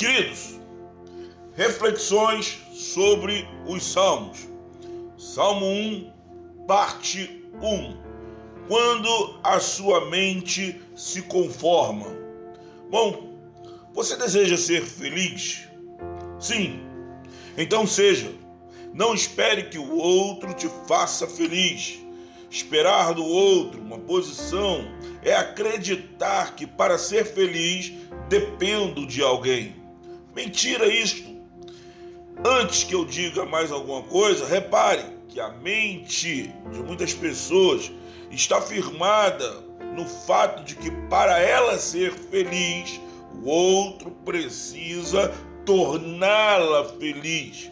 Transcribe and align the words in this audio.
Queridos, 0.00 0.58
reflexões 1.54 2.58
sobre 2.72 3.46
os 3.66 3.84
Salmos. 3.84 4.48
Salmo 5.18 5.66
1, 5.66 6.12
parte 6.66 7.44
1. 7.60 7.98
Quando 8.66 9.38
a 9.44 9.60
sua 9.60 10.08
mente 10.08 10.80
se 10.96 11.20
conforma. 11.20 12.06
Bom, 12.88 13.34
você 13.92 14.16
deseja 14.16 14.56
ser 14.56 14.86
feliz? 14.86 15.68
Sim. 16.38 16.80
Então 17.58 17.86
seja. 17.86 18.32
Não 18.94 19.12
espere 19.12 19.64
que 19.64 19.76
o 19.76 19.98
outro 19.98 20.54
te 20.54 20.70
faça 20.88 21.26
feliz. 21.26 21.98
Esperar 22.50 23.12
do 23.12 23.26
outro 23.26 23.82
uma 23.82 23.98
posição 23.98 24.82
é 25.22 25.36
acreditar 25.36 26.56
que 26.56 26.66
para 26.66 26.96
ser 26.96 27.26
feliz 27.26 27.92
dependo 28.30 29.06
de 29.06 29.22
alguém. 29.22 29.79
Mentira 30.34 30.86
isto. 30.86 31.28
Antes 32.44 32.84
que 32.84 32.94
eu 32.94 33.04
diga 33.04 33.44
mais 33.44 33.70
alguma 33.70 34.02
coisa, 34.02 34.46
repare 34.46 35.04
que 35.28 35.40
a 35.40 35.50
mente 35.50 36.52
de 36.72 36.78
muitas 36.82 37.12
pessoas 37.12 37.90
está 38.30 38.60
firmada 38.60 39.60
no 39.94 40.06
fato 40.06 40.64
de 40.64 40.76
que 40.76 40.90
para 41.08 41.38
ela 41.38 41.78
ser 41.78 42.12
feliz, 42.12 43.00
o 43.42 43.48
outro 43.48 44.10
precisa 44.24 45.28
torná-la 45.66 46.84
feliz. 46.98 47.70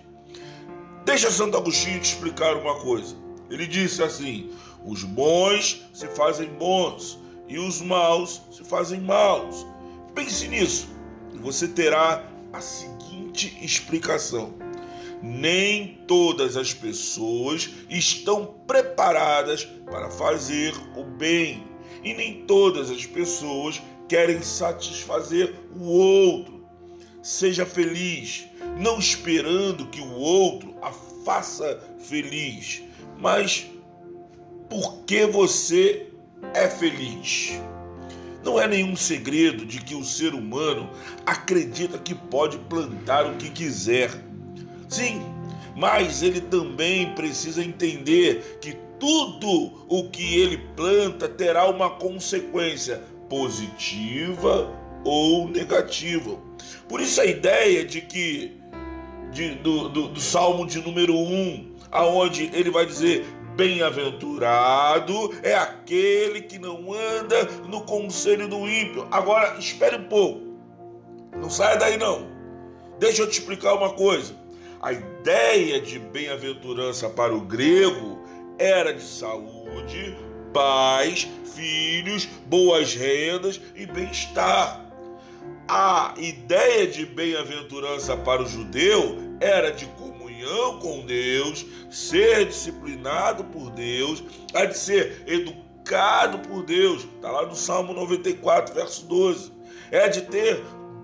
Deixa 1.04 1.30
Santo 1.30 1.56
Agostinho 1.56 2.00
te 2.00 2.12
explicar 2.12 2.56
uma 2.56 2.74
coisa. 2.80 3.16
Ele 3.48 3.66
disse 3.66 4.02
assim: 4.02 4.50
os 4.84 5.04
bons 5.04 5.88
se 5.94 6.06
fazem 6.08 6.48
bons 6.50 7.18
e 7.48 7.58
os 7.58 7.80
maus 7.80 8.42
se 8.50 8.62
fazem 8.64 9.00
maus. 9.00 9.66
Pense 10.14 10.48
nisso 10.48 10.88
e 11.32 11.38
você 11.38 11.68
terá 11.68 12.24
a 12.52 12.60
seguinte 12.60 13.58
explicação: 13.62 14.54
nem 15.22 16.02
todas 16.06 16.56
as 16.56 16.72
pessoas 16.72 17.70
estão 17.88 18.46
preparadas 18.66 19.64
para 19.64 20.10
fazer 20.10 20.74
o 20.96 21.04
bem, 21.04 21.64
e 22.02 22.14
nem 22.14 22.44
todas 22.46 22.90
as 22.90 23.04
pessoas 23.06 23.82
querem 24.08 24.42
satisfazer 24.42 25.54
o 25.76 25.84
outro. 25.84 26.66
Seja 27.22 27.66
feliz, 27.66 28.46
não 28.78 28.98
esperando 28.98 29.88
que 29.88 30.00
o 30.00 30.14
outro 30.14 30.74
a 30.80 30.92
faça 31.24 31.78
feliz, 31.98 32.82
mas 33.18 33.66
por 34.70 35.04
que 35.04 35.26
você 35.26 36.06
é 36.54 36.68
feliz. 36.68 37.60
Não 38.48 38.58
é 38.58 38.66
nenhum 38.66 38.96
segredo 38.96 39.66
de 39.66 39.78
que 39.78 39.94
o 39.94 40.02
ser 40.02 40.32
humano 40.32 40.88
acredita 41.26 41.98
que 41.98 42.14
pode 42.14 42.56
plantar 42.56 43.26
o 43.26 43.36
que 43.36 43.50
quiser. 43.50 44.10
Sim, 44.88 45.20
mas 45.76 46.22
ele 46.22 46.40
também 46.40 47.14
precisa 47.14 47.62
entender 47.62 48.58
que 48.58 48.74
tudo 48.98 49.84
o 49.86 50.08
que 50.08 50.38
ele 50.38 50.56
planta 50.74 51.28
terá 51.28 51.68
uma 51.68 51.90
consequência 51.90 53.02
positiva 53.28 54.74
ou 55.04 55.46
negativa. 55.46 56.38
Por 56.88 57.02
isso 57.02 57.20
a 57.20 57.26
ideia 57.26 57.84
de 57.84 58.00
que 58.00 58.56
de, 59.30 59.56
do, 59.56 59.90
do, 59.90 60.08
do 60.08 60.20
Salmo 60.20 60.66
de 60.66 60.80
número 60.80 61.14
1, 61.14 61.74
aonde 61.90 62.50
ele 62.54 62.70
vai 62.70 62.86
dizer 62.86 63.26
Bem-aventurado 63.58 65.36
é 65.42 65.52
aquele 65.52 66.42
que 66.42 66.60
não 66.60 66.92
anda 66.92 67.42
no 67.68 67.80
conselho 67.80 68.46
do 68.46 68.68
ímpio. 68.68 69.08
Agora, 69.10 69.58
espere 69.58 69.96
um 69.96 70.04
pouco. 70.04 70.40
Não 71.36 71.50
saia 71.50 71.76
daí 71.76 71.96
não. 71.96 72.28
Deixa 73.00 73.22
eu 73.22 73.28
te 73.28 73.40
explicar 73.40 73.74
uma 73.74 73.94
coisa. 73.94 74.32
A 74.80 74.92
ideia 74.92 75.80
de 75.80 75.98
bem-aventurança 75.98 77.10
para 77.10 77.34
o 77.34 77.40
grego 77.40 78.22
era 78.60 78.94
de 78.94 79.02
saúde, 79.02 80.16
paz, 80.54 81.26
filhos, 81.56 82.26
boas 82.46 82.94
rendas 82.94 83.60
e 83.74 83.86
bem-estar. 83.86 84.86
A 85.66 86.14
ideia 86.16 86.86
de 86.86 87.04
bem-aventurança 87.04 88.16
para 88.16 88.40
o 88.40 88.46
judeu 88.46 89.18
era 89.40 89.72
de 89.72 89.86
comunhão 90.38 90.78
com 90.78 91.04
Deus, 91.04 91.66
ser 91.90 92.46
disciplinado 92.46 93.44
por 93.44 93.70
Deus, 93.70 94.22
há 94.54 94.64
de 94.64 94.76
ser 94.76 95.22
educado 95.26 96.38
por 96.40 96.62
Deus. 96.64 97.04
Está 97.16 97.30
lá 97.30 97.46
no 97.46 97.56
Salmo 97.56 97.92
94, 97.92 98.74
verso 98.74 99.06
12. 99.06 99.52
É 99.90 100.08
de 100.08 100.22
ter 100.22 100.62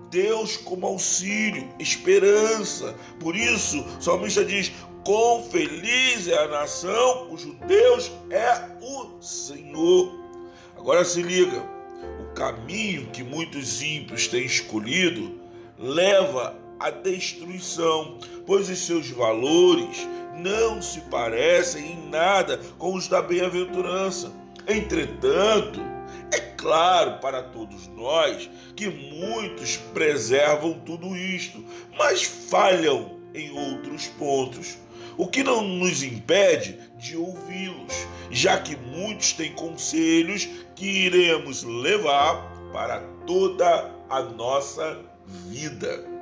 Deus 0.09 0.57
como 0.57 0.87
auxílio, 0.87 1.67
esperança. 1.79 2.95
Por 3.19 3.35
isso, 3.35 3.81
o 3.81 4.01
salmista 4.01 4.45
diz: 4.45 4.71
Quão 5.03 5.43
feliz 5.43 6.27
é 6.27 6.37
a 6.37 6.47
nação 6.47 7.27
cujo 7.27 7.53
Deus 7.67 8.11
é 8.29 8.69
o 8.81 9.21
Senhor. 9.21 10.19
Agora 10.77 11.03
se 11.03 11.21
liga: 11.21 11.63
o 12.21 12.33
caminho 12.33 13.07
que 13.07 13.23
muitos 13.23 13.81
ímpios 13.81 14.27
têm 14.27 14.45
escolhido 14.45 15.41
leva 15.77 16.64
a 16.79 16.89
destruição, 16.89 18.17
pois 18.45 18.69
os 18.69 18.79
seus 18.79 19.09
valores 19.09 20.07
não 20.35 20.81
se 20.81 21.01
parecem 21.01 21.93
em 21.93 22.09
nada 22.09 22.59
com 22.77 22.93
os 22.93 23.07
da 23.07 23.21
bem-aventurança. 23.21 24.31
Entretanto, 24.67 25.79
é 26.31 26.39
claro 26.39 27.19
para 27.19 27.41
todos 27.41 27.87
nós 27.87 28.49
que 28.75 28.89
muitos 28.89 29.77
preservam 29.93 30.73
tudo 30.85 31.15
isto, 31.15 31.63
mas 31.97 32.23
falham 32.23 33.19
em 33.33 33.51
outros 33.51 34.07
pontos, 34.07 34.77
o 35.17 35.27
que 35.27 35.43
não 35.43 35.63
nos 35.63 36.03
impede 36.03 36.79
de 36.97 37.15
ouvi-los, 37.15 38.07
já 38.31 38.59
que 38.59 38.75
muitos 38.75 39.33
têm 39.33 39.53
conselhos 39.53 40.47
que 40.75 40.85
iremos 40.85 41.63
levar 41.63 42.53
para 42.73 42.99
toda 43.25 43.91
a 44.09 44.21
nossa 44.21 44.99
vida. 45.47 46.14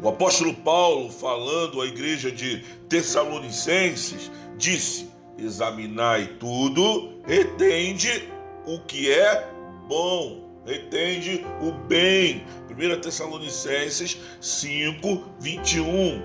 O 0.00 0.08
apóstolo 0.08 0.54
Paulo, 0.54 1.10
falando 1.10 1.82
à 1.82 1.86
igreja 1.86 2.30
de 2.30 2.58
Tessalonicenses, 2.88 4.30
disse: 4.56 5.10
Examinai 5.36 6.36
tudo, 6.38 7.20
retende 7.26 8.28
o 8.64 8.78
que 8.80 9.10
é 9.10 9.50
bom, 9.88 10.62
retende 10.64 11.44
o 11.60 11.72
bem. 11.72 12.44
1 12.70 13.00
Tessalonicenses 13.00 14.18
5, 14.40 15.24
21. 15.40 16.22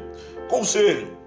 Conselho: 0.50 1.23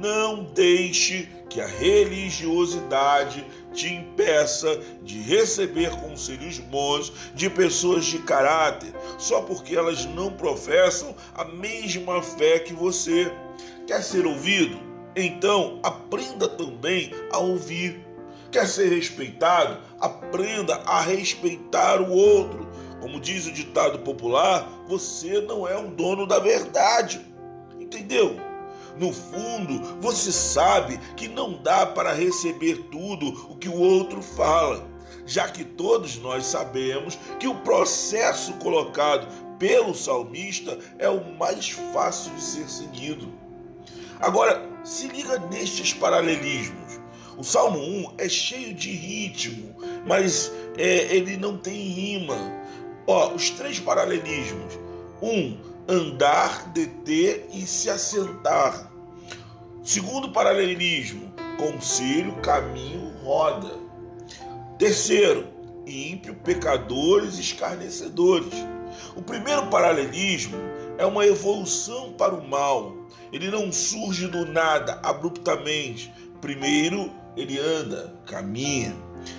não 0.00 0.44
deixe 0.44 1.28
que 1.48 1.60
a 1.60 1.66
religiosidade 1.66 3.46
te 3.72 3.92
impeça 3.92 4.80
de 5.02 5.20
receber 5.20 5.90
conselhos 6.00 6.58
bons 6.58 7.12
de 7.34 7.50
pessoas 7.50 8.04
de 8.04 8.18
caráter, 8.18 8.92
só 9.18 9.42
porque 9.42 9.76
elas 9.76 10.04
não 10.06 10.32
professam 10.32 11.14
a 11.34 11.44
mesma 11.44 12.22
fé 12.22 12.58
que 12.58 12.72
você. 12.72 13.32
Quer 13.86 14.02
ser 14.02 14.26
ouvido? 14.26 14.78
Então 15.16 15.78
aprenda 15.82 16.48
também 16.48 17.12
a 17.30 17.38
ouvir. 17.38 18.04
Quer 18.50 18.66
ser 18.66 18.88
respeitado? 18.88 19.78
Aprenda 20.00 20.76
a 20.86 21.00
respeitar 21.00 22.00
o 22.00 22.10
outro. 22.10 22.68
Como 23.00 23.20
diz 23.20 23.46
o 23.46 23.52
ditado 23.52 23.98
popular, 24.00 24.68
você 24.86 25.40
não 25.40 25.68
é 25.68 25.76
o 25.76 25.88
dono 25.88 26.26
da 26.26 26.38
verdade. 26.38 27.20
Entendeu? 27.78 28.36
No 28.98 29.12
fundo, 29.12 30.00
você 30.00 30.30
sabe 30.30 30.98
que 31.16 31.26
não 31.28 31.60
dá 31.62 31.84
para 31.84 32.12
receber 32.12 32.76
tudo 32.90 33.50
o 33.50 33.56
que 33.56 33.68
o 33.68 33.76
outro 33.76 34.22
fala, 34.22 34.88
já 35.26 35.48
que 35.48 35.64
todos 35.64 36.16
nós 36.18 36.46
sabemos 36.46 37.18
que 37.40 37.48
o 37.48 37.56
processo 37.56 38.52
colocado 38.54 39.26
pelo 39.58 39.94
salmista 39.94 40.78
é 40.98 41.08
o 41.08 41.34
mais 41.36 41.70
fácil 41.70 42.32
de 42.34 42.42
ser 42.42 42.68
seguido. 42.68 43.32
Agora, 44.20 44.62
se 44.84 45.08
liga 45.08 45.38
nestes 45.50 45.92
paralelismos. 45.92 47.00
O 47.36 47.42
Salmo 47.42 47.78
1 47.78 48.14
é 48.18 48.28
cheio 48.28 48.72
de 48.72 48.92
ritmo, 48.92 49.74
mas 50.06 50.52
é, 50.78 51.16
ele 51.16 51.36
não 51.36 51.56
tem 51.56 51.74
rima. 51.74 52.36
Ó, 53.06 53.34
os 53.34 53.50
três 53.50 53.80
paralelismos. 53.80 54.78
Um, 55.20 55.56
andar, 55.88 56.68
deter 56.72 57.48
e 57.52 57.66
se 57.66 57.90
assentar. 57.90 58.90
Segundo 59.82 60.32
paralelismo, 60.32 61.32
conselho, 61.58 62.34
caminho, 62.40 63.12
roda. 63.22 63.72
Terceiro, 64.78 65.46
ímpio, 65.86 66.34
pecadores, 66.34 67.38
escarnecedores. 67.38 68.54
O 69.14 69.22
primeiro 69.22 69.66
paralelismo 69.66 70.56
é 70.98 71.04
uma 71.04 71.26
evolução 71.26 72.12
para 72.12 72.34
o 72.34 72.48
mal. 72.48 72.96
Ele 73.32 73.50
não 73.50 73.70
surge 73.72 74.26
do 74.26 74.46
nada, 74.46 74.98
abruptamente. 75.02 76.12
Primeiro, 76.40 77.10
ele 77.36 77.58
anda, 77.58 78.14
caminha. 78.26 78.94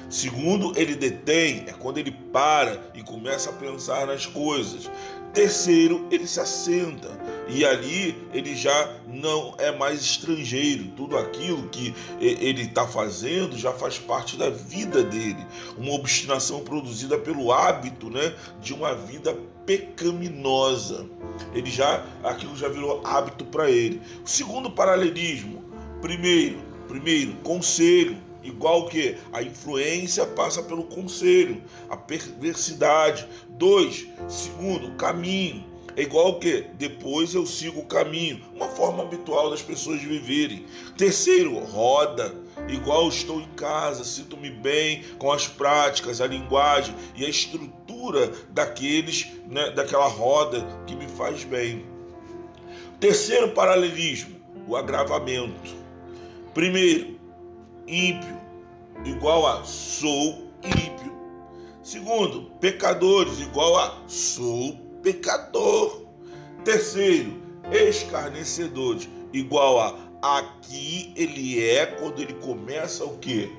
Segundo, 0.10 0.78
ele 0.78 0.96
detém, 0.96 1.64
é 1.68 1.74
quando 1.74 1.98
ele 1.98 2.12
para 2.12 2.92
e 2.94 3.04
começa 3.04 3.50
a 3.50 3.54
pensar 3.54 4.08
nas 4.08 4.26
coisas. 4.26 4.90
Terceiro, 5.36 6.08
ele 6.10 6.26
se 6.26 6.40
assenta 6.40 7.10
e 7.50 7.66
ali 7.66 8.16
ele 8.34 8.56
já 8.56 8.96
não 9.06 9.54
é 9.58 9.70
mais 9.70 10.02
estrangeiro. 10.02 10.86
Tudo 10.96 11.18
aquilo 11.18 11.68
que 11.68 11.94
ele 12.22 12.62
está 12.62 12.88
fazendo 12.88 13.58
já 13.58 13.74
faz 13.74 14.00
parte 14.00 14.38
da 14.38 14.50
vida 14.50 15.04
dele. 15.04 15.46
Uma 15.78 15.92
obstinação 15.92 16.62
produzida 16.62 17.18
pelo 17.18 17.52
hábito, 17.52 18.10
né, 18.10 18.34
de 18.62 18.74
uma 18.74 18.96
vida 18.96 19.38
pecaminosa. 19.66 21.06
Ele 21.54 21.70
já 21.70 22.06
aquilo 22.24 22.56
já 22.56 22.70
virou 22.70 23.02
hábito 23.04 23.44
para 23.44 23.70
ele. 23.70 24.02
O 24.24 24.30
segundo 24.30 24.72
paralelismo, 24.72 25.66
primeiro, 26.02 26.60
primeiro 26.88 27.34
conselho 27.44 28.25
igual 28.46 28.88
que 28.88 29.18
a 29.34 29.42
influência 29.42 30.26
passa 30.26 30.62
pelo 30.64 30.84
conselho, 30.84 31.62
a 31.90 31.98
perversidade. 31.98 33.28
Dois, 33.50 34.08
segundo, 34.28 34.96
caminho. 34.96 35.76
É 35.98 36.02
igual 36.02 36.40
que 36.40 36.66
depois 36.74 37.34
eu 37.34 37.46
sigo 37.46 37.80
o 37.80 37.86
caminho, 37.86 38.42
uma 38.54 38.68
forma 38.68 39.04
habitual 39.04 39.50
das 39.50 39.62
pessoas 39.62 40.02
viverem. 40.02 40.66
Terceiro, 40.98 41.58
roda. 41.60 42.44
Igual 42.68 43.08
estou 43.10 43.40
em 43.40 43.48
casa, 43.56 44.04
sinto-me 44.04 44.50
bem 44.50 45.04
com 45.18 45.32
as 45.32 45.48
práticas, 45.48 46.20
a 46.20 46.28
linguagem 46.28 46.96
e 47.16 47.26
a 47.26 47.30
estrutura 47.30 48.32
daqueles, 48.50 49.28
né, 49.48 49.72
daquela 49.72 50.08
roda 50.08 50.66
que 50.88 50.96
me 50.96 51.08
faz 51.08 51.44
bem. 51.44 51.86
Terceiro 53.00 53.52
paralelismo, 53.52 54.36
o 54.68 54.76
agravamento. 54.76 55.76
Primeiro, 56.54 57.15
ímpio, 57.88 58.40
igual 59.04 59.46
a 59.46 59.64
sou 59.64 60.52
ímpio. 60.64 61.14
Segundo, 61.84 62.52
pecadores, 62.60 63.40
igual 63.40 63.78
a 63.78 64.02
sou 64.08 64.76
pecador. 65.04 66.06
Terceiro, 66.64 67.34
escarnecedores, 67.72 69.08
igual 69.32 69.80
a 69.80 70.40
aqui 70.40 71.14
ele 71.16 71.64
é 71.64 71.86
quando 71.86 72.20
ele 72.20 72.34
começa 72.34 73.06
o 73.06 73.18
quê? 73.20 73.52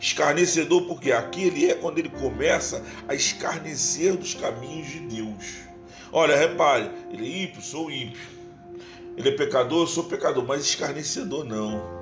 Escarnecedor, 0.00 0.86
porque 0.86 1.12
aqui 1.12 1.44
ele 1.44 1.70
é 1.70 1.74
quando 1.74 1.98
ele 1.98 2.08
começa 2.08 2.82
a 3.06 3.14
escarnecer 3.14 4.16
dos 4.16 4.34
caminhos 4.34 4.88
de 4.88 5.00
Deus. 5.00 5.56
Olha, 6.10 6.36
repare, 6.36 6.90
ele 7.10 7.26
é 7.26 7.42
ímpio, 7.44 7.60
sou 7.60 7.90
ímpio. 7.90 8.36
Ele 9.16 9.28
é 9.28 9.32
pecador, 9.32 9.86
sou 9.86 10.04
pecador, 10.04 10.44
mas 10.46 10.62
escarnecedor 10.62 11.44
não 11.44 11.95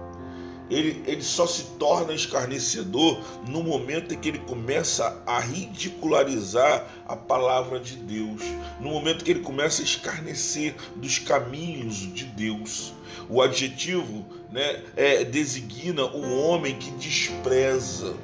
ele, 0.70 1.02
ele 1.06 1.22
só 1.22 1.46
se 1.46 1.64
torna 1.78 2.12
escarnecedor 2.12 3.20
no 3.48 3.62
momento 3.62 4.14
em 4.14 4.18
que 4.18 4.28
ele 4.28 4.38
começa 4.38 5.22
a 5.26 5.38
ridicularizar 5.38 6.88
a 7.06 7.14
palavra 7.14 7.78
de 7.78 7.96
Deus, 7.96 8.42
no 8.80 8.90
momento 8.90 9.24
que 9.24 9.30
ele 9.30 9.40
começa 9.40 9.82
a 9.82 9.84
escarnecer 9.84 10.74
dos 10.96 11.18
caminhos 11.18 11.96
de 11.96 12.24
Deus. 12.24 12.92
O 13.28 13.40
adjetivo 13.42 14.24
né, 14.50 14.82
é, 14.96 15.24
designa 15.24 16.04
um 16.06 16.38
homem 16.40 16.76
que 16.76 16.90
despreza 16.92 18.14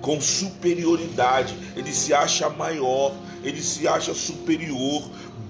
com 0.00 0.20
superioridade, 0.20 1.56
ele 1.74 1.92
se 1.92 2.12
acha 2.12 2.48
maior, 2.50 3.14
ele 3.42 3.62
se 3.62 3.88
acha 3.88 4.14
superior, 4.14 5.02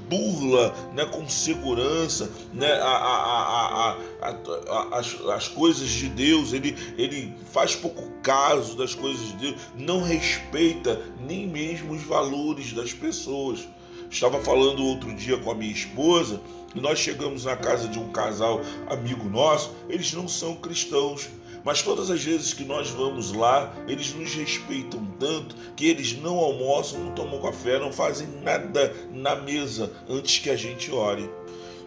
burla 0.09 0.75
né, 0.95 1.05
com 1.07 1.29
segurança 1.29 2.31
né, 2.53 2.73
a, 2.73 2.87
a, 2.87 3.97
a, 4.23 4.99
as, 4.99 5.21
as 5.29 5.49
coisas 5.49 5.89
de 5.89 6.09
Deus, 6.09 6.53
ele, 6.53 6.77
ele 6.97 7.35
faz 7.53 7.75
pouco 7.75 8.09
caso 8.23 8.77
das 8.77 8.95
coisas 8.95 9.27
de 9.29 9.37
Deus, 9.37 9.57
não 9.77 10.03
respeita 10.03 11.01
nem 11.21 11.47
mesmo 11.47 11.93
os 11.93 12.03
valores 12.03 12.73
das 12.73 12.93
pessoas. 12.93 13.67
Estava 14.11 14.41
falando 14.41 14.85
outro 14.85 15.13
dia 15.15 15.37
com 15.39 15.51
a 15.51 15.55
minha 15.55 15.73
esposa 15.73 16.41
e 16.75 16.81
nós 16.81 16.99
chegamos 16.99 17.45
na 17.45 17.57
casa 17.57 17.89
de 17.89 17.99
um 17.99 18.11
casal 18.11 18.61
amigo 18.89 19.29
nosso, 19.29 19.73
eles 19.89 20.13
não 20.13 20.29
são 20.29 20.55
cristãos 20.55 21.29
mas 21.67 21.83
todas 21.83 22.13
as 22.13 22.23
vezes 22.23 22.55
que 22.55 22.65
nós 22.65 22.91
vamos 22.91 23.33
lá, 23.33 23.75
eles 23.89 24.15
nos 24.15 24.33
respeitam 24.33 25.05
tanto 25.19 25.57
que 25.75 25.89
eles 25.89 26.17
não 26.17 26.39
almoçam, 26.39 27.01
não 27.01 27.13
tomam 27.13 27.43
café, 27.43 27.77
não 27.77 27.93
fazem 27.93 28.29
nada 28.41 28.95
na 29.11 29.35
mesa 29.35 29.93
antes 30.09 30.39
que 30.39 30.49
a 30.49 30.55
gente 30.55 30.93
ore. 30.93 31.29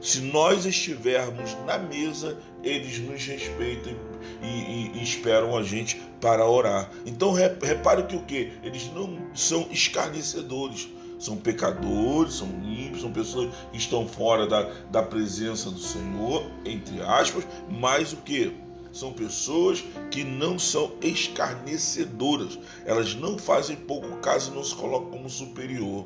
Se 0.02 0.20
nós 0.20 0.66
estivermos 0.66 1.56
na 1.66 1.78
mesa, 1.78 2.38
eles 2.62 3.00
nos 3.00 3.26
respeitam 3.26 3.94
e, 4.44 4.48
e, 4.48 4.92
e, 4.98 5.02
esperam 5.02 5.56
a 5.56 5.64
gente 5.64 5.96
para 6.20 6.46
orar. 6.46 6.92
Então 7.06 7.31
repare 7.31 8.04
que 8.04 8.18
o 8.18 8.24
que? 8.24 8.52
Eles 8.62 8.92
não 8.94 9.30
são 9.34 9.66
escarnecedores, 9.72 10.90
são 11.18 11.38
pecadores, 11.38 12.34
são 12.34 12.50
ímpios, 12.66 13.00
são 13.00 13.14
pessoas 13.14 13.50
que 13.72 13.78
estão 13.78 14.06
fora 14.06 14.46
da, 14.46 14.64
da 14.92 15.02
presença 15.02 15.72
do 15.72 15.80
Senhor, 15.80 16.52
entre 16.66 17.02
aspas, 17.02 17.48
mas 17.70 18.12
o 18.12 18.18
que? 18.18 18.68
São 18.91 19.13
pessoas 19.13 19.83
que 20.09 20.24
não 20.24 20.57
são 20.57 20.91
escarnecedoras. 21.01 22.57
Elas 22.86 23.13
não 23.13 23.38
fazem 23.38 23.75
pouco 23.75 24.18
caso 24.18 24.51
e 24.51 24.56
não 24.56 24.63
se 24.63 24.75
colocam 24.75 25.12
como 25.12 25.30
superior. 25.30 26.06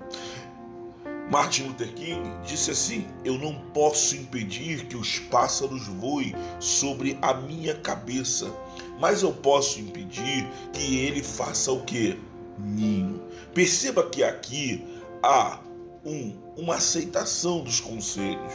Martin 1.32 1.64
Luther 1.64 1.94
King 1.94 2.22
disse 2.46 2.72
assim: 2.72 3.08
Eu 3.24 3.38
não 3.38 3.56
posso 3.74 4.16
impedir 4.16 4.86
que 4.88 4.98
os 4.98 5.20
pássaros 5.20 5.88
voem 5.88 6.34
sobre 6.60 7.18
a 7.22 7.34
minha 7.34 7.74
cabeça, 7.76 8.54
mas 9.00 9.24
eu 9.24 9.32
posso 9.32 9.80
impedir 9.80 10.48
que 10.74 10.98
ele 10.98 11.24
faça 11.24 11.72
o 11.72 11.82
que? 11.84 12.20
Ninho. 12.60 13.22
Perceba 13.54 14.08
que 14.10 14.24
aqui 14.24 14.86
há 15.24 15.60
um, 16.06 16.36
uma 16.58 16.76
aceitação 16.76 17.64
dos 17.64 17.80
conselhos, 17.80 18.54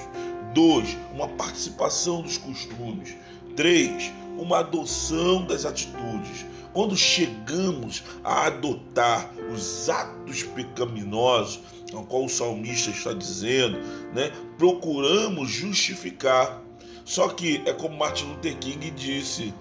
dois, 0.54 0.96
uma 1.12 1.28
participação 1.28 2.22
dos 2.22 2.36
costumes, 2.36 3.16
Três, 3.58 4.12
uma 4.38 4.60
adoção 4.60 5.44
das 5.44 5.64
atitudes. 5.64 6.46
Quando 6.72 6.96
chegamos 6.96 8.04
a 8.22 8.46
adotar 8.46 9.32
os 9.52 9.90
atos 9.90 10.44
pecaminosos, 10.44 11.58
ao 11.92 12.04
qual 12.04 12.26
o 12.26 12.28
salmista 12.28 12.90
está 12.90 13.12
dizendo, 13.12 13.80
né, 14.14 14.30
procuramos 14.56 15.50
justificar. 15.50 16.62
Só 17.04 17.30
que 17.30 17.60
é 17.66 17.72
como 17.72 17.98
Martin 17.98 18.26
Luther 18.26 18.56
King 18.58 18.92
disse: 18.92 19.52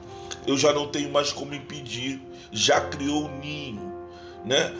eu 0.45 0.55
já 0.55 0.71
não 0.71 0.87
tenho 0.89 1.11
mais 1.11 1.33
como 1.33 1.55
impedir, 1.55 2.21
já 2.51 2.79
criou 2.79 3.25
o 3.25 3.39
ninho. 3.39 3.86
Né? 4.47 4.73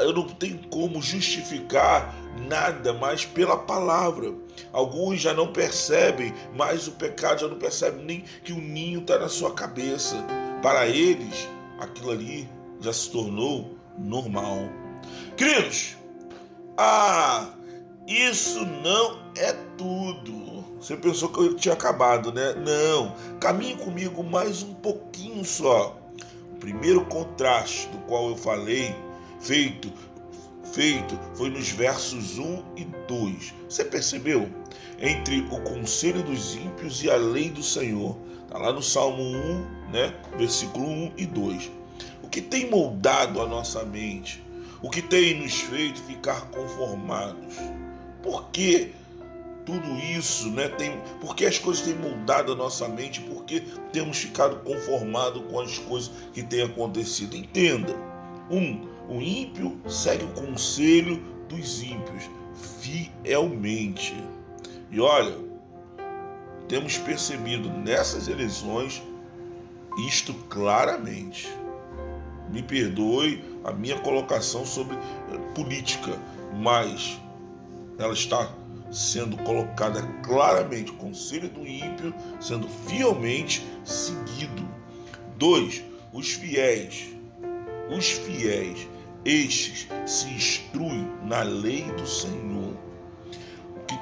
Eu 0.00 0.12
não 0.14 0.26
tenho 0.26 0.58
como 0.70 1.02
justificar 1.02 2.14
nada 2.48 2.94
mais 2.94 3.26
pela 3.26 3.58
palavra. 3.58 4.32
Alguns 4.72 5.20
já 5.20 5.34
não 5.34 5.52
percebem, 5.52 6.32
mas 6.54 6.88
o 6.88 6.92
pecado 6.92 7.42
já 7.42 7.48
não 7.48 7.58
percebe 7.58 8.02
nem 8.02 8.24
que 8.42 8.52
o 8.52 8.60
ninho 8.60 9.00
está 9.00 9.18
na 9.18 9.28
sua 9.28 9.52
cabeça. 9.52 10.16
Para 10.62 10.86
eles, 10.86 11.48
aquilo 11.78 12.10
ali 12.10 12.48
já 12.80 12.92
se 12.92 13.10
tornou 13.10 13.76
normal. 13.98 14.68
Queridos, 15.36 15.96
ah, 16.78 17.48
isso 18.06 18.64
não 18.64 19.20
é 19.36 19.52
tudo. 19.76 20.42
Você 20.80 20.96
pensou 20.96 21.28
que 21.28 21.38
eu 21.38 21.54
tinha 21.54 21.74
acabado, 21.74 22.32
né? 22.32 22.54
Não. 22.54 23.14
Caminhe 23.38 23.76
comigo 23.76 24.22
mais 24.24 24.62
um 24.62 24.74
pouquinho 24.74 25.44
só. 25.44 26.01
Primeiro 26.62 27.04
contraste 27.06 27.88
do 27.88 27.98
qual 28.06 28.28
eu 28.28 28.36
falei, 28.36 28.94
feito 29.40 29.92
feito 30.72 31.18
foi 31.34 31.50
nos 31.50 31.70
versos 31.70 32.38
1 32.38 32.62
e 32.76 32.84
2. 33.08 33.52
Você 33.68 33.84
percebeu? 33.84 34.48
Entre 35.00 35.40
o 35.50 35.60
conselho 35.62 36.22
dos 36.22 36.54
ímpios 36.54 37.02
e 37.02 37.10
a 37.10 37.16
lei 37.16 37.50
do 37.50 37.64
Senhor. 37.64 38.16
Está 38.44 38.58
lá 38.58 38.72
no 38.72 38.80
Salmo 38.80 39.24
1, 39.24 39.90
né? 39.90 40.14
versículo 40.38 40.86
1 40.86 41.12
e 41.16 41.26
2. 41.26 41.68
O 42.22 42.28
que 42.28 42.40
tem 42.40 42.70
moldado 42.70 43.42
a 43.42 43.46
nossa 43.48 43.84
mente? 43.84 44.40
O 44.80 44.88
que 44.88 45.02
tem 45.02 45.42
nos 45.42 45.54
feito 45.62 46.00
ficar 46.02 46.42
conformados? 46.52 47.56
Por 48.22 48.50
que 48.50 48.92
tudo 49.64 49.96
isso, 49.98 50.50
né? 50.50 50.68
Tem, 50.68 51.00
porque 51.20 51.46
as 51.46 51.58
coisas 51.58 51.84
têm 51.84 51.94
moldado 51.94 52.52
a 52.52 52.56
nossa 52.56 52.88
mente, 52.88 53.20
porque 53.20 53.62
temos 53.92 54.18
ficado 54.18 54.56
conformados 54.64 55.42
com 55.50 55.60
as 55.60 55.78
coisas 55.78 56.10
que 56.32 56.42
têm 56.42 56.62
acontecido. 56.62 57.36
Entenda. 57.36 57.94
Um, 58.50 58.88
o 59.08 59.20
ímpio 59.20 59.80
segue 59.88 60.24
o 60.24 60.28
conselho 60.28 61.22
dos 61.48 61.82
ímpios 61.82 62.28
fielmente. 62.80 64.14
E 64.90 65.00
olha, 65.00 65.36
temos 66.68 66.96
percebido 66.98 67.68
nessas 67.70 68.28
eleições 68.28 69.02
isto 70.06 70.32
claramente. 70.48 71.48
Me 72.50 72.62
perdoe 72.62 73.42
a 73.64 73.72
minha 73.72 73.98
colocação 74.00 74.64
sobre 74.66 74.96
eh, 74.96 75.38
política, 75.54 76.18
mas 76.54 77.18
ela 77.98 78.12
está 78.12 78.52
sendo 78.92 79.36
colocada 79.38 80.02
claramente, 80.22 80.90
o 80.90 80.96
conselho 80.96 81.48
do 81.48 81.66
ímpio 81.66 82.14
sendo 82.40 82.68
fielmente 82.68 83.66
seguido. 83.84 84.68
Dois, 85.36 85.82
os 86.12 86.32
fiéis. 86.32 87.08
Os 87.90 88.10
fiéis 88.10 88.86
estes 89.24 89.88
se 90.04 90.28
instruem 90.28 91.08
na 91.22 91.42
lei 91.42 91.84
do 91.92 92.06
Senhor. 92.06 92.76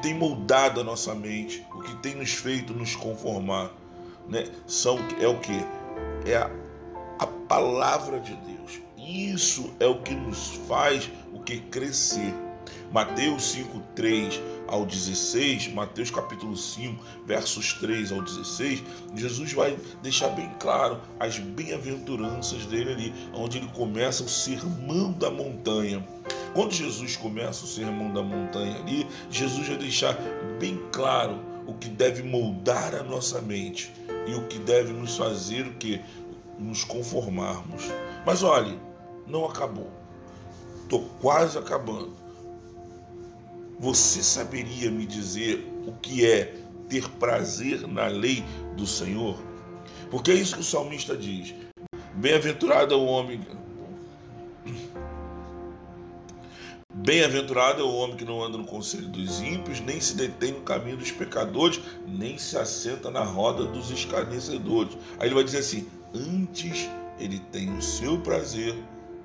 tem 0.02 0.14
moldado 0.14 0.80
a 0.80 0.84
nossa 0.84 1.14
mente, 1.14 1.66
o 1.74 1.82
que 1.82 1.94
tem 1.96 2.14
nos 2.14 2.32
feito 2.32 2.72
nos 2.72 2.96
conformar, 2.96 3.70
né? 4.26 4.46
São 4.66 4.98
é 5.20 5.28
o 5.28 5.38
que 5.38 5.52
é 6.24 6.36
a, 6.36 6.50
a 7.18 7.26
palavra 7.26 8.18
de 8.18 8.34
Deus. 8.36 8.80
Isso 8.96 9.74
é 9.78 9.86
o 9.86 10.00
que 10.00 10.14
nos 10.14 10.52
faz 10.66 11.10
o 11.34 11.40
que 11.40 11.60
crescer. 11.60 12.32
Mateus 12.90 13.52
5, 13.52 13.78
3 13.94 14.40
ao 14.70 14.86
16, 14.86 15.72
Mateus 15.72 16.10
capítulo 16.10 16.56
5, 16.56 17.04
versos 17.26 17.74
3 17.74 18.12
ao 18.12 18.22
16, 18.22 18.82
Jesus 19.14 19.52
vai 19.52 19.76
deixar 20.02 20.28
bem 20.28 20.50
claro 20.60 21.00
as 21.18 21.38
bem-aventuranças 21.38 22.64
dele 22.66 22.92
ali, 22.92 23.14
onde 23.34 23.58
ele 23.58 23.68
começa 23.68 24.22
o 24.22 24.28
sermão 24.28 25.12
da 25.12 25.30
montanha. 25.30 26.06
Quando 26.54 26.72
Jesus 26.72 27.16
começa 27.16 27.64
o 27.64 27.68
sermão 27.68 28.12
da 28.12 28.22
montanha 28.22 28.76
ali, 28.80 29.06
Jesus 29.30 29.68
vai 29.68 29.76
deixar 29.76 30.16
bem 30.58 30.80
claro 30.92 31.38
o 31.66 31.74
que 31.74 31.88
deve 31.88 32.22
moldar 32.22 32.94
a 32.94 33.02
nossa 33.02 33.40
mente 33.40 33.92
e 34.26 34.34
o 34.34 34.46
que 34.46 34.58
deve 34.58 34.92
nos 34.92 35.16
fazer 35.16 35.66
o 35.66 35.74
que 35.74 36.00
nos 36.58 36.84
conformarmos. 36.84 37.84
Mas 38.24 38.42
olhe, 38.42 38.78
não 39.26 39.44
acabou. 39.44 39.90
Estou 40.82 41.08
quase 41.20 41.56
acabando. 41.56 42.12
Você 43.80 44.22
saberia 44.22 44.90
me 44.90 45.06
dizer 45.06 45.66
o 45.86 45.92
que 45.92 46.26
é 46.26 46.54
ter 46.86 47.08
prazer 47.12 47.88
na 47.88 48.08
lei 48.08 48.44
do 48.76 48.86
Senhor? 48.86 49.38
Porque 50.10 50.32
é 50.32 50.34
isso 50.34 50.54
que 50.54 50.60
o 50.60 50.64
salmista 50.64 51.16
diz. 51.16 51.54
Bem-aventurado 52.12 52.92
é 52.92 52.96
o 52.98 53.06
homem. 53.06 53.40
Bem-aventurado 56.92 57.80
é 57.80 57.84
o 57.84 57.94
homem 57.94 58.18
que 58.18 58.24
não 58.26 58.44
anda 58.44 58.58
no 58.58 58.66
conselho 58.66 59.08
dos 59.08 59.40
ímpios, 59.40 59.80
nem 59.80 59.98
se 59.98 60.14
detém 60.14 60.52
no 60.52 60.60
caminho 60.60 60.98
dos 60.98 61.10
pecadores, 61.10 61.80
nem 62.06 62.36
se 62.36 62.58
assenta 62.58 63.10
na 63.10 63.24
roda 63.24 63.64
dos 63.64 63.90
escarnecedores. 63.90 64.94
Aí 65.18 65.28
ele 65.28 65.34
vai 65.34 65.44
dizer 65.44 65.60
assim: 65.60 65.88
antes 66.14 66.86
ele 67.18 67.38
tem 67.50 67.74
o 67.74 67.80
seu 67.80 68.20
prazer 68.20 68.74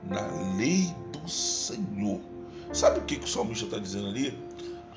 na 0.06 0.26
lei 0.56 0.96
do 1.12 1.28
Senhor. 1.30 2.35
Sabe 2.76 3.00
o 3.00 3.04
que, 3.04 3.16
que 3.16 3.24
o 3.24 3.30
salmista 3.30 3.64
está 3.64 3.80
dizendo 3.80 4.10
ali? 4.10 4.38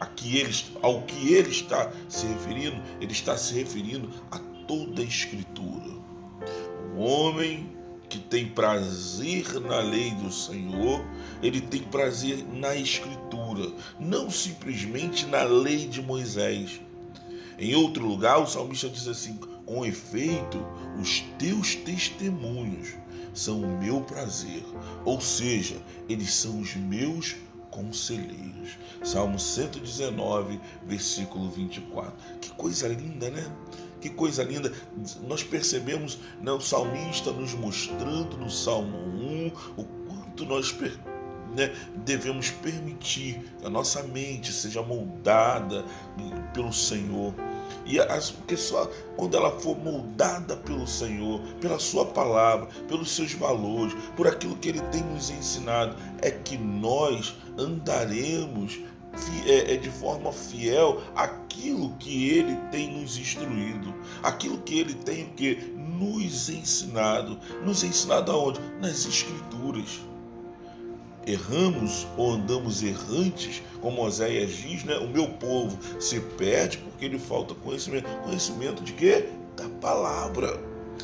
Aqui 0.01 0.37
ele, 0.39 0.53
ao 0.83 1.03
que 1.03 1.33
ele 1.33 1.51
está 1.51 1.93
se 2.09 2.27
referindo, 2.27 2.83
ele 3.01 3.13
está 3.13 3.37
se 3.37 3.55
referindo 3.55 4.11
a 4.33 4.41
toda 4.67 5.01
a 5.01 5.05
Escritura. 5.05 5.93
O 6.97 6.99
homem 6.99 7.71
que 8.09 8.19
tem 8.19 8.49
prazer 8.49 9.61
na 9.61 9.79
lei 9.79 10.11
do 10.11 10.33
Senhor, 10.33 11.05
ele 11.41 11.61
tem 11.61 11.81
prazer 11.85 12.45
na 12.53 12.75
Escritura, 12.75 13.73
não 14.01 14.29
simplesmente 14.29 15.25
na 15.27 15.45
lei 15.45 15.87
de 15.87 16.03
Moisés. 16.03 16.81
Em 17.61 17.77
outro 17.77 18.05
lugar, 18.05 18.43
o 18.43 18.47
salmista 18.49 18.89
diz 18.89 19.07
assim: 19.07 19.39
com 19.65 19.87
efeito, 19.87 20.67
os 21.01 21.21
teus 21.39 21.77
testemunhos 21.77 22.89
são 23.33 23.63
o 23.63 23.79
meu 23.79 24.01
prazer, 24.01 24.65
ou 25.05 25.21
seja, 25.21 25.77
eles 26.09 26.35
são 26.35 26.61
os 26.61 26.75
meus 26.75 27.37
conselheiros. 27.71 28.79
Salmo 29.03 29.39
119, 29.39 30.61
versículo 30.87 31.51
24. 31.51 32.13
Que 32.41 32.51
coisa 32.51 32.89
linda, 32.89 33.31
né? 33.31 33.45
Que 34.01 34.11
coisa 34.11 34.43
linda. 34.43 34.73
Nós 35.27 35.43
percebemos 35.43 36.19
né, 36.41 36.53
o 36.53 36.61
salmista 36.61 37.33
nos 37.33 37.55
mostrando 37.55 38.37
no 38.37 38.51
Salmo 38.51 38.97
1 38.99 39.53
o 39.77 39.85
quanto 39.85 40.45
nós 40.45 40.73
né, 41.55 41.75
devemos 42.05 42.51
permitir 42.51 43.41
que 43.59 43.67
a 43.67 43.71
nossa 43.71 44.03
mente 44.03 44.53
seja 44.53 44.83
moldada 44.83 45.85
pelo 46.53 46.73
Senhor. 46.73 47.35
E 47.85 47.99
as, 48.01 48.31
porque 48.31 48.57
só 48.57 48.91
quando 49.17 49.37
ela 49.37 49.51
for 49.61 49.77
moldada 49.77 50.57
pelo 50.57 50.87
Senhor, 50.87 51.41
pela 51.61 51.79
Sua 51.79 52.07
palavra, 52.07 52.67
pelos 52.87 53.11
seus 53.11 53.33
valores, 53.33 53.95
por 54.17 54.27
aquilo 54.27 54.57
que 54.57 54.69
Ele 54.69 54.81
tem 54.93 55.03
nos 55.03 55.31
ensinado, 55.31 55.97
é 56.21 56.31
que 56.31 56.57
nós 56.57 57.35
andaremos 57.59 58.81
é, 59.47 59.75
é 59.75 59.77
de 59.77 59.91
forma 59.91 60.33
fiel 60.33 61.01
aquilo 61.17 61.95
que 61.99 62.31
Ele 62.31 62.57
tem 62.71 63.01
nos 63.01 63.17
instruído, 63.17 63.95
aquilo 64.23 64.59
que 64.59 64.79
Ele 64.79 64.95
tem 64.95 65.27
que 65.31 65.75
nos 65.77 66.49
ensinado, 66.49 67.39
nos 67.65 67.83
ensinado 67.83 68.31
aonde? 68.31 68.61
Nas 68.81 69.07
Escrituras 69.07 70.01
erramos 71.29 72.07
ou 72.17 72.33
andamos 72.33 72.83
errantes, 72.83 73.63
como 73.81 74.03
Oséias 74.05 74.51
diz, 74.53 74.85
né? 74.85 74.97
O 74.99 75.09
meu 75.09 75.29
povo 75.29 75.79
se 76.01 76.21
perde 76.21 76.79
porque 76.79 77.09
lhe 77.09 77.19
falta 77.19 77.55
conhecimento. 77.55 78.09
Conhecimento 78.25 78.83
de 78.83 78.93
quê? 78.93 79.29
Da 79.57 79.69
palavra. 79.81 80.61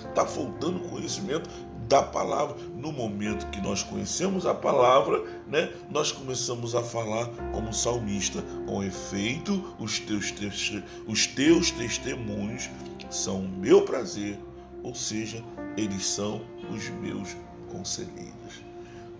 Está 0.09 0.27
faltando 0.27 0.81
conhecimento 0.81 1.49
da 1.89 2.03
palavra. 2.03 2.57
No 2.75 2.93
momento 2.93 3.49
que 3.51 3.61
nós 3.61 3.83
conhecemos 3.83 4.47
a 4.47 4.55
palavra, 4.55 5.23
né, 5.47 5.73
nós 5.91 6.11
começamos 6.13 6.75
a 6.75 6.83
falar 6.83 7.29
como 7.53 7.73
salmista, 7.73 8.43
com 8.67 8.83
efeito, 8.83 9.75
os 9.79 10.01
teus, 10.01 10.33
os 11.07 11.27
teus 11.27 11.71
testemunhos 11.71 12.71
são 13.11 13.41
o 13.41 13.49
meu 13.49 13.83
prazer, 13.83 14.39
ou 14.83 14.95
seja, 14.95 15.43
eles 15.77 16.05
são 16.05 16.43
os 16.71 16.89
meus 16.89 17.37
conselheiros. 17.71 18.65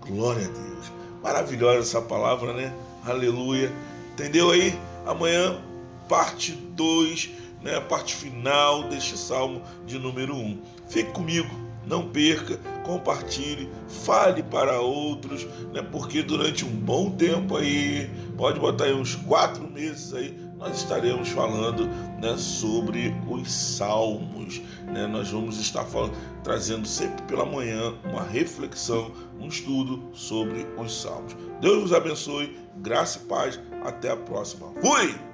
Glória 0.07 0.47
a 0.47 0.51
Deus. 0.51 0.93
Maravilhosa 1.23 1.81
essa 1.81 2.03
palavra, 2.03 2.53
né? 2.53 2.75
Aleluia. 3.05 3.73
Entendeu 4.13 4.51
aí? 4.51 4.79
Amanhã, 5.07 5.59
parte 6.09 6.53
2, 6.53 7.31
né? 7.63 7.81
parte 7.81 8.15
final 8.15 8.85
deste 8.85 9.17
salmo 9.17 9.63
de 9.87 9.99
número 9.99 10.35
1. 10.35 10.39
Um. 10.39 10.59
Fique 10.89 11.11
comigo, 11.13 11.49
não 11.87 12.09
perca, 12.09 12.59
compartilhe, 12.85 13.71
fale 13.89 14.43
para 14.43 14.81
outros, 14.81 15.47
né? 15.73 15.83
porque 15.91 16.23
durante 16.23 16.65
um 16.65 16.71
bom 16.71 17.11
tempo 17.11 17.57
aí, 17.57 18.11
pode 18.37 18.61
botar 18.61 18.85
aí 18.85 18.93
uns 18.93 19.15
quatro 19.15 19.67
meses 19.71 20.13
aí, 20.13 20.39
nós 20.65 20.79
estaremos 20.79 21.29
falando 21.29 21.87
né, 22.19 22.37
sobre 22.39 23.15
os 23.29 23.53
salmos. 23.53 24.63
Né? 24.87 25.07
Nós 25.07 25.31
vamos 25.31 25.61
estar 25.61 25.85
falando, 25.85 26.17
trazendo 26.43 26.89
sempre 26.89 27.23
pela 27.27 27.45
manhã 27.45 27.95
uma 28.05 28.23
reflexão, 28.23 29.13
um 29.39 29.47
estudo 29.47 30.03
sobre 30.15 30.67
os 30.79 31.03
salmos. 31.03 31.37
Deus 31.61 31.83
vos 31.83 31.93
abençoe, 31.93 32.57
graça 32.79 33.21
e 33.23 33.27
paz. 33.27 33.61
Até 33.85 34.11
a 34.11 34.17
próxima. 34.17 34.73
Fui! 34.81 35.34